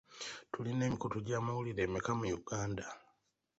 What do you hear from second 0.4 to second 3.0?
Tulina emikutu gy'amawulire emeka mu Uganda?